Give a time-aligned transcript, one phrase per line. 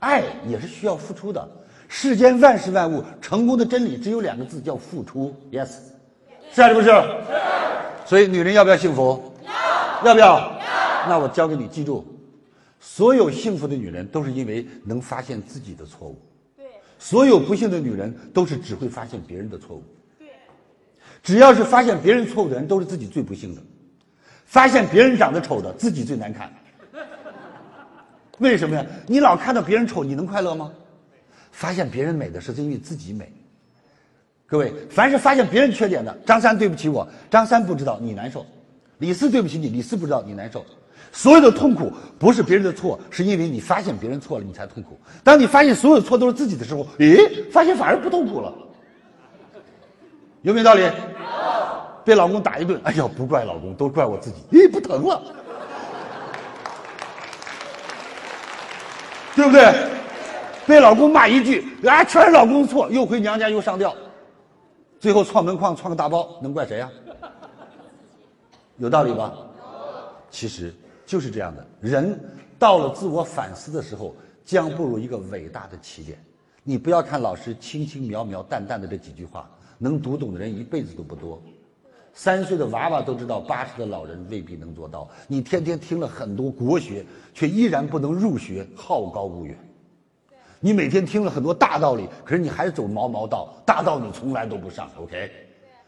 [0.00, 1.48] 爱也是需要付出的。
[1.88, 5.34] 世间万事万物，成功的真理只有两个字，叫付出。
[5.50, 5.70] Yes，
[6.52, 6.86] 是还是不是？
[6.86, 6.92] 是。
[8.06, 9.32] 所以，女人要不要幸福？
[9.44, 10.08] 要。
[10.08, 10.38] 要不要？
[10.38, 10.60] 要。
[11.08, 12.04] 那我教给你，记住，
[12.78, 16.20] 所有幸福的女人都是因为能发现自己的错误。
[16.56, 16.64] 对。
[16.98, 19.82] 所有不幸的女人都是只会发现别人的错误。
[20.18, 20.28] 对。
[21.22, 23.60] 只要是发现别人错误的人，都是自己最不幸的。
[24.44, 26.52] 发现别人长得丑的，自己最难看。
[28.40, 28.84] 为什么呀？
[29.06, 30.72] 你老看到别人丑，你能快乐吗？
[31.52, 33.30] 发现别人美的是因为自己美。
[34.46, 38.40] 各位，凡是发现别人缺点的，张三对不起我，张三不知道你难受；
[38.98, 40.64] 李四对不起你，李四不知道你难受。
[41.12, 44.98] 所有的痛苦不是别人的错，是因为你发现别人错了，你才痛苦。
[45.22, 48.52] 当你发现所有的错都是自己的时候，咦，发现反而不痛苦了。
[50.42, 50.88] 有没有道理？
[52.04, 55.22] 被老公打一顿，哎呀，不怪老公，都怪我自己，咦，不疼了，
[59.34, 59.72] 对不对？
[60.66, 63.94] 被老公骂一句，啊，全是老公错，又回娘家又上吊，
[65.00, 66.88] 最后撞门框撞个大包，能怪谁呀？
[68.76, 69.32] 有道理吧？
[70.30, 70.72] 其实
[71.04, 72.18] 就是这样的，人
[72.58, 76.18] 到了自我反思的时候，将步入一个伟大的起点。
[76.62, 81.42] 你不要看老师轻轻描描淡淡的这几句话，能读懂的人一辈子都不多。
[82.12, 85.08] 三岁的娃娃都知道，八十的老人未必能做到。
[85.26, 89.56] 你天天听了很多国学，却依然不能入学，好高骛远。
[90.58, 94.90] 你每天听了很多大道理，可是你还是走毛毛道，大道你从来都不上。
[94.98, 95.30] OK，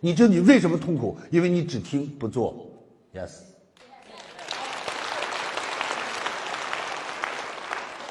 [0.00, 1.16] 你知道你为什么痛苦？
[1.30, 2.66] 因为你只听不做。
[3.14, 3.30] Yes。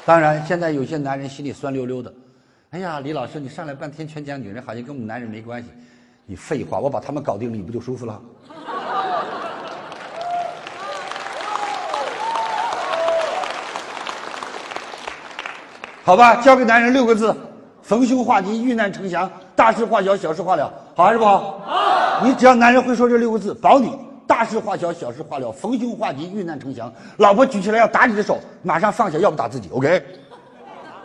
[0.06, 2.14] 当然，现在有些男人心里酸溜溜的。
[2.70, 5.68] 哎呀，李老师，你上来半天全讲女人，好像跟我们男人没关系。
[6.28, 8.20] 你废话，我把他们搞定了，你不就舒服了？
[16.02, 17.32] 好吧，教给男人六个字：
[17.80, 21.60] 逢凶化吉，遇难成祥，大事化小，小事化了，好还是不好？
[21.64, 22.24] 好。
[22.24, 26.92] 你只要男人会说这六个字，保你大事化小，小事化了，逢凶化吉，遇难成祥。
[27.18, 29.70] 老婆举起来要打你的手，马上放下，要不打自己。
[29.70, 30.04] OK，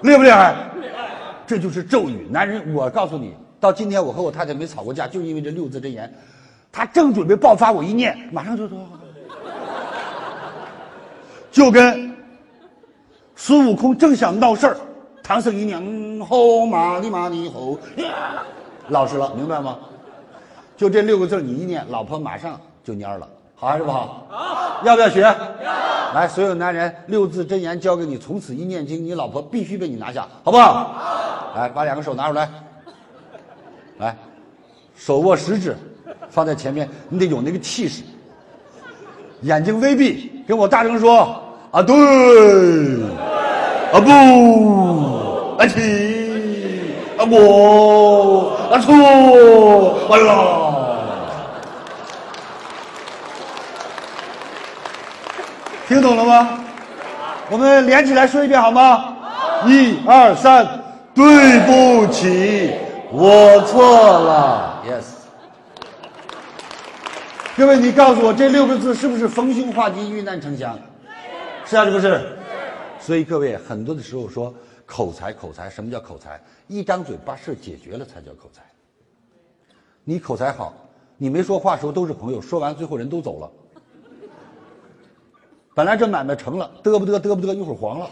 [0.02, 0.56] 厉不厉害？
[0.82, 1.12] 厉害。
[1.46, 2.28] 这就是咒语。
[2.32, 6.12] 男人，我告诉你，到今天我和我太太没吵过架，就因为这六字真言。
[6.72, 8.78] 他正准备爆发，我一念，马上就说，
[11.52, 12.12] 就跟
[13.36, 14.78] 孙悟空正想闹事儿。
[15.22, 15.80] 唐僧一念，
[16.26, 17.78] 吼嘛哩嘛哩吼，
[18.88, 19.78] 老实了，明白吗？
[20.76, 24.26] 就这六个字你一念，老婆马上就蔫了，好还是不好？
[24.28, 25.22] 好，要不要学？
[26.16, 30.74] 来，所有男人，六字真言教给你，从此一念经，你老婆必须被你拿下，好不好？
[30.74, 31.54] 好。
[31.56, 32.50] 来，把两个手拿出来，
[34.02, 34.18] 来，
[34.98, 35.78] 手握食指，
[36.32, 38.02] 放在前面，你得有那个气势，
[39.42, 41.40] 眼睛微闭，跟我大声说
[41.70, 41.96] 啊，对，
[43.94, 44.10] 啊不。
[45.60, 48.92] 啊起啊我啊错
[50.08, 50.34] 完了，
[55.88, 56.60] 听懂了吗？
[57.52, 59.14] 我们连起来说一遍好吗？
[59.68, 60.68] 一二三，
[61.14, 62.74] 对不起，
[63.12, 64.84] 我错了。
[64.86, 65.04] Yes。
[67.58, 70.80] 各位，你告诉我这六个字是不是逢凶化吉、遇难成祥？
[71.66, 72.38] 是啊，是不是？
[73.00, 74.54] 所以各位，很多的时候说。
[74.84, 76.38] 口才，口才，什么叫口才？
[76.68, 78.62] 一张嘴把事解决了才叫口才。
[80.04, 80.74] 你口才好，
[81.18, 83.50] 你没说话时候都是朋友，说完最后人都走了。
[85.74, 88.10] 本来这买卖成了，嘚不嘚，嘚不嘚，一会儿黄了。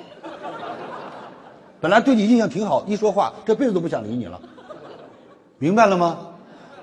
[1.82, 4.40] 本来对你印象挺好，一说话这辈子都不想理你了。
[5.60, 6.18] 明白了吗？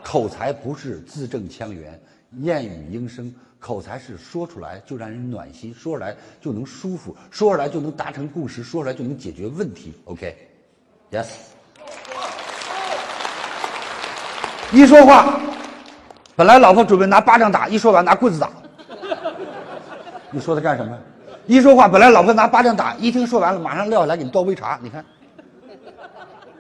[0.03, 2.01] 口才不是字正腔圆、
[2.43, 3.35] 燕语莺声。
[3.59, 9.93] 口才是说出来就让人暖心，说出来就能舒服，说出来就能达成共识，说出来就能解决问题。
[10.05, 11.27] OK，Yes。
[14.71, 15.41] 一说话，
[16.37, 18.51] 本来老婆准备拿巴掌打，一说完拿棍子打。
[20.31, 20.97] 你说他干什么？
[21.47, 24.79] 一说话，本来老婆拿巴掌打，一听说完了，马上撂下来给你倒杯茶。
[24.81, 25.05] 你看，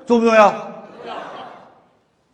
[0.06, 0.50] 重不重要？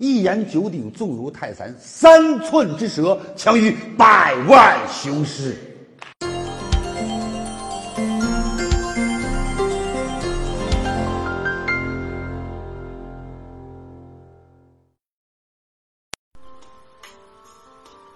[0.03, 5.57] 一言九鼎，重如泰山；三寸之舌，强于百万雄师。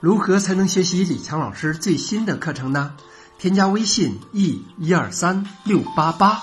[0.00, 2.96] 如何才能学习李强老师最新的课程呢？
[3.38, 6.42] 添加微信 e 一二三六八八。